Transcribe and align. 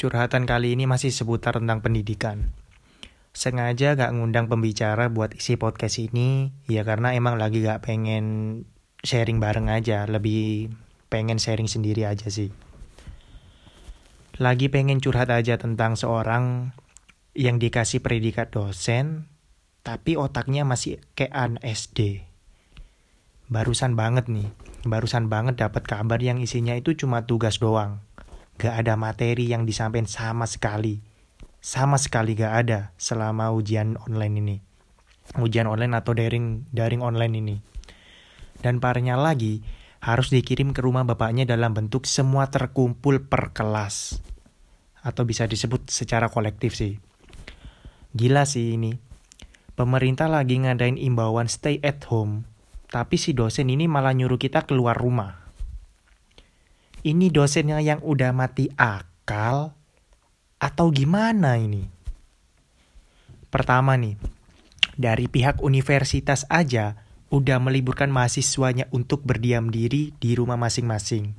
curhatan 0.00 0.48
kali 0.48 0.72
ini 0.72 0.88
masih 0.88 1.12
seputar 1.12 1.60
tentang 1.60 1.84
pendidikan. 1.84 2.56
Sengaja 3.36 4.00
gak 4.00 4.16
ngundang 4.16 4.48
pembicara 4.48 5.12
buat 5.12 5.36
isi 5.36 5.60
podcast 5.60 6.00
ini, 6.00 6.56
ya 6.64 6.88
karena 6.88 7.12
emang 7.12 7.36
lagi 7.36 7.60
gak 7.60 7.84
pengen 7.84 8.64
sharing 9.04 9.44
bareng 9.44 9.68
aja, 9.68 10.08
lebih 10.08 10.72
pengen 11.12 11.36
sharing 11.36 11.68
sendiri 11.68 12.08
aja 12.08 12.32
sih. 12.32 12.48
Lagi 14.40 14.72
pengen 14.72 15.04
curhat 15.04 15.28
aja 15.28 15.60
tentang 15.60 16.00
seorang 16.00 16.72
yang 17.36 17.60
dikasih 17.60 18.00
predikat 18.00 18.56
dosen, 18.56 19.28
tapi 19.84 20.16
otaknya 20.16 20.64
masih 20.64 21.04
kayak 21.12 21.36
an 21.36 21.52
SD. 21.60 22.24
Barusan 23.52 24.00
banget 24.00 24.32
nih, 24.32 24.48
barusan 24.88 25.28
banget 25.28 25.60
dapat 25.60 25.84
kabar 25.84 26.16
yang 26.24 26.40
isinya 26.40 26.72
itu 26.72 26.96
cuma 26.96 27.28
tugas 27.28 27.60
doang. 27.60 28.00
Gak 28.60 28.84
ada 28.84 28.92
materi 29.00 29.48
yang 29.48 29.64
disampaikan 29.64 30.04
sama 30.04 30.44
sekali. 30.44 31.00
Sama 31.64 31.96
sekali 31.96 32.36
gak 32.36 32.54
ada 32.68 32.92
selama 33.00 33.48
ujian 33.56 33.96
online 34.04 34.34
ini. 34.36 34.56
Ujian 35.40 35.64
online 35.64 35.96
atau 35.96 36.12
daring 36.12 36.68
daring 36.68 37.00
online 37.00 37.34
ini. 37.40 37.56
Dan 38.60 38.76
parahnya 38.76 39.16
lagi, 39.16 39.64
harus 40.04 40.28
dikirim 40.28 40.76
ke 40.76 40.84
rumah 40.84 41.08
bapaknya 41.08 41.48
dalam 41.48 41.72
bentuk 41.72 42.04
semua 42.04 42.52
terkumpul 42.52 43.24
per 43.24 43.56
kelas. 43.56 44.20
Atau 45.00 45.24
bisa 45.24 45.48
disebut 45.48 45.88
secara 45.88 46.28
kolektif 46.28 46.76
sih. 46.76 47.00
Gila 48.12 48.44
sih 48.44 48.76
ini. 48.76 48.92
Pemerintah 49.72 50.28
lagi 50.28 50.60
ngadain 50.60 51.00
imbauan 51.00 51.48
stay 51.48 51.80
at 51.80 52.04
home 52.12 52.44
tapi 52.90 53.14
si 53.14 53.30
dosen 53.30 53.70
ini 53.70 53.86
malah 53.86 54.10
nyuruh 54.10 54.36
kita 54.36 54.66
keluar 54.66 54.98
rumah. 54.98 55.49
Ini 57.00 57.32
dosennya 57.32 57.80
yang 57.80 58.04
udah 58.04 58.28
mati 58.36 58.68
akal 58.76 59.72
atau 60.60 60.86
gimana 60.92 61.56
ini? 61.56 61.88
Pertama 63.48 63.96
nih, 63.96 64.20
dari 65.00 65.24
pihak 65.24 65.64
universitas 65.64 66.44
aja 66.52 67.00
udah 67.32 67.56
meliburkan 67.56 68.12
mahasiswanya 68.12 68.84
untuk 68.92 69.24
berdiam 69.24 69.72
diri 69.72 70.12
di 70.20 70.36
rumah 70.36 70.60
masing-masing. 70.60 71.32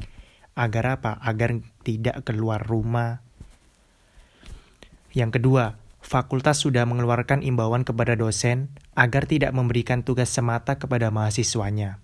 Agar 0.57 0.97
apa? 0.97 1.21
Agar 1.21 1.61
tidak 1.85 2.25
keluar 2.25 2.57
rumah. 2.65 3.21
Yang 5.13 5.37
kedua, 5.37 5.77
fakultas 6.01 6.57
sudah 6.57 6.89
mengeluarkan 6.89 7.45
imbauan 7.45 7.85
kepada 7.85 8.17
dosen 8.17 8.73
agar 8.97 9.29
tidak 9.29 9.53
memberikan 9.53 10.01
tugas 10.01 10.33
semata 10.33 10.81
kepada 10.81 11.13
mahasiswanya. 11.13 12.01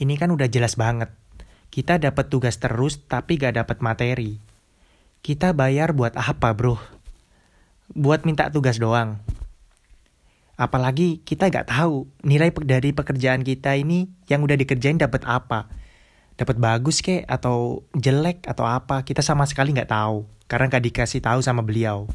Ini 0.00 0.16
kan 0.16 0.32
udah 0.32 0.48
jelas 0.48 0.80
banget. 0.80 1.12
Kita 1.74 1.98
dapat 1.98 2.30
tugas 2.30 2.62
terus 2.62 3.02
tapi 3.02 3.34
gak 3.34 3.58
dapat 3.58 3.82
materi. 3.82 4.38
Kita 5.26 5.50
bayar 5.50 5.90
buat 5.90 6.14
apa 6.14 6.54
bro? 6.54 6.78
Buat 7.90 8.22
minta 8.22 8.46
tugas 8.54 8.78
doang. 8.78 9.18
Apalagi 10.54 11.18
kita 11.26 11.50
gak 11.50 11.74
tahu 11.74 12.06
nilai 12.22 12.54
dari 12.62 12.94
pekerjaan 12.94 13.42
kita 13.42 13.74
ini 13.74 14.06
yang 14.30 14.46
udah 14.46 14.54
dikerjain 14.54 15.02
dapat 15.02 15.26
apa. 15.26 15.66
Dapat 16.38 16.62
bagus 16.62 17.02
kek 17.02 17.26
atau 17.26 17.82
jelek 17.90 18.46
atau 18.46 18.70
apa 18.70 19.02
kita 19.02 19.26
sama 19.26 19.42
sekali 19.42 19.74
nggak 19.74 19.90
tahu 19.90 20.30
karena 20.46 20.70
gak 20.70 20.86
dikasih 20.86 21.18
tahu 21.18 21.42
sama 21.42 21.66
beliau 21.66 22.06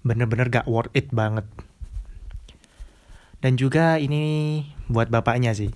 bener-bener 0.00 0.48
gak 0.48 0.68
worth 0.68 0.92
it 0.96 1.12
banget. 1.12 1.44
Dan 3.40 3.56
juga 3.56 3.96
ini 3.96 4.64
buat 4.88 5.08
bapaknya 5.08 5.56
sih. 5.56 5.72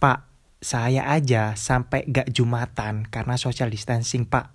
Pak, 0.00 0.31
saya 0.62 1.10
aja 1.10 1.58
sampai 1.58 2.06
gak 2.06 2.30
jumatan 2.30 3.10
karena 3.10 3.34
social 3.34 3.66
distancing 3.66 4.22
pak. 4.22 4.54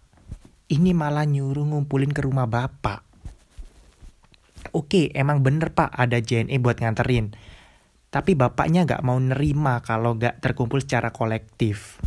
Ini 0.72 0.96
malah 0.96 1.28
nyuruh 1.28 1.68
ngumpulin 1.68 2.16
ke 2.16 2.24
rumah 2.24 2.48
bapak. 2.48 3.04
Oke, 4.72 5.12
emang 5.12 5.44
bener 5.44 5.76
pak 5.76 5.92
ada 5.92 6.24
JNE 6.24 6.64
buat 6.64 6.80
nganterin. 6.80 7.36
Tapi 8.08 8.40
bapaknya 8.40 8.88
gak 8.88 9.04
mau 9.04 9.20
nerima 9.20 9.84
kalau 9.84 10.16
gak 10.16 10.40
terkumpul 10.40 10.80
secara 10.80 11.12
kolektif. 11.12 12.00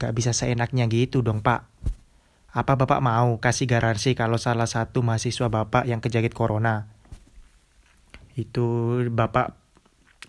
Gak 0.00 0.16
bisa 0.16 0.32
seenaknya 0.32 0.88
gitu 0.88 1.20
dong 1.20 1.44
pak. 1.44 1.68
Apa 2.48 2.80
Bapak 2.80 3.04
mau 3.04 3.36
kasih 3.38 3.68
garansi 3.68 4.16
kalau 4.16 4.40
salah 4.40 4.64
satu 4.64 5.04
mahasiswa 5.04 5.52
Bapak 5.52 5.84
yang 5.84 6.00
kejangkit 6.00 6.32
corona? 6.32 6.88
Itu 8.32 8.98
Bapak 9.12 9.52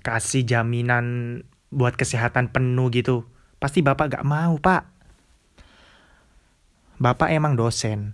kasih 0.04 0.44
jaminan 0.44 1.42
buat 1.70 1.98
kesehatan 1.98 2.54
penuh 2.54 2.90
gitu. 2.94 3.26
Pasti 3.58 3.82
Bapak 3.82 4.20
gak 4.20 4.26
mau, 4.26 4.58
Pak. 4.58 4.84
Bapak 7.00 7.32
emang 7.32 7.56
dosen. 7.56 8.14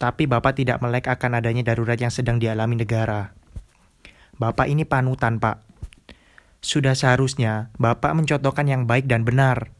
Tapi 0.00 0.28
Bapak 0.28 0.56
tidak 0.56 0.80
melek 0.80 1.08
akan 1.08 1.40
adanya 1.40 1.64
darurat 1.64 1.96
yang 1.96 2.12
sedang 2.12 2.40
dialami 2.40 2.80
negara. 2.80 3.32
Bapak 4.36 4.68
ini 4.68 4.84
panutan, 4.88 5.36
Pak. 5.40 5.60
Sudah 6.60 6.92
seharusnya 6.92 7.72
Bapak 7.80 8.12
mencontohkan 8.16 8.68
yang 8.68 8.84
baik 8.84 9.08
dan 9.08 9.24
benar. 9.24 9.72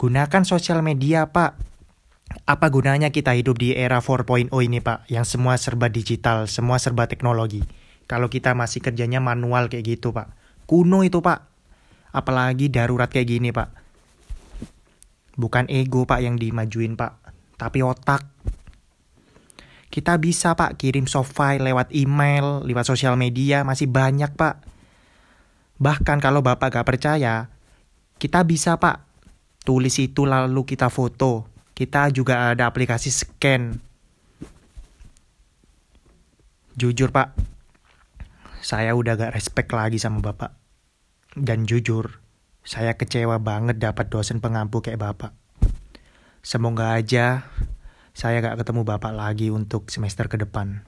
Gunakan 0.00 0.44
sosial 0.44 0.80
media, 0.80 1.28
Pak 1.28 1.70
apa 2.46 2.70
gunanya 2.70 3.10
kita 3.10 3.34
hidup 3.34 3.58
di 3.58 3.74
era 3.74 3.98
4.0 3.98 4.50
ini 4.62 4.78
Pak, 4.78 5.10
yang 5.10 5.26
semua 5.26 5.58
serba 5.58 5.90
digital, 5.90 6.46
semua 6.46 6.78
serba 6.78 7.10
teknologi. 7.10 7.62
Kalau 8.06 8.30
kita 8.30 8.54
masih 8.54 8.82
kerjanya 8.82 9.18
manual 9.18 9.66
kayak 9.70 9.98
gitu 9.98 10.14
Pak. 10.14 10.34
Kuno 10.66 11.02
itu 11.02 11.18
Pak. 11.22 11.49
Apalagi 12.10 12.70
darurat 12.70 13.06
kayak 13.10 13.28
gini 13.28 13.50
Pak. 13.54 13.68
Bukan 15.38 15.70
ego 15.70 16.04
Pak 16.04 16.20
yang 16.20 16.36
dimajuin 16.36 16.98
Pak, 16.98 17.12
tapi 17.56 17.80
otak. 17.80 18.26
Kita 19.90 20.18
bisa 20.18 20.54
Pak 20.54 20.78
kirim 20.78 21.10
soft 21.10 21.34
file 21.34 21.66
lewat 21.66 21.90
email, 21.94 22.62
lewat 22.62 22.86
sosial 22.86 23.18
media, 23.18 23.66
masih 23.66 23.90
banyak 23.90 24.34
Pak. 24.36 24.62
Bahkan 25.80 26.18
kalau 26.20 26.44
Bapak 26.44 26.76
gak 26.76 26.86
percaya, 26.86 27.48
kita 28.20 28.44
bisa 28.44 28.76
Pak 28.76 29.10
tulis 29.64 29.92
itu 30.00 30.24
lalu 30.24 30.64
kita 30.64 30.88
foto, 30.88 31.46
kita 31.76 32.08
juga 32.12 32.52
ada 32.52 32.68
aplikasi 32.68 33.12
scan. 33.12 33.76
Jujur 36.76 37.12
pak, 37.12 37.36
saya 38.64 38.96
udah 38.96 39.16
gak 39.16 39.36
respect 39.36 39.68
lagi 39.72 40.00
sama 40.00 40.24
bapak. 40.24 40.59
Dan 41.38 41.62
jujur, 41.62 42.18
saya 42.66 42.98
kecewa 42.98 43.38
banget 43.38 43.78
dapat 43.78 44.10
dosen 44.10 44.42
pengampu 44.42 44.82
kayak 44.82 44.98
bapak. 44.98 45.32
Semoga 46.42 46.98
aja 46.98 47.46
saya 48.10 48.42
gak 48.42 48.66
ketemu 48.66 48.82
bapak 48.82 49.14
lagi 49.14 49.54
untuk 49.54 49.86
semester 49.94 50.26
ke 50.26 50.34
depan. 50.42 50.82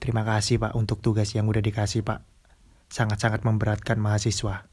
Terima 0.00 0.24
kasih 0.24 0.56
pak 0.56 0.72
untuk 0.72 1.04
tugas 1.04 1.36
yang 1.36 1.44
udah 1.44 1.60
dikasih 1.60 2.00
pak. 2.00 2.24
Sangat-sangat 2.88 3.44
memberatkan 3.44 4.00
mahasiswa. 4.00 4.64